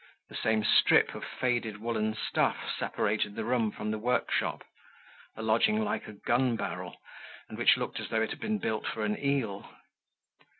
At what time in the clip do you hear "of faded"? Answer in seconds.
1.13-1.77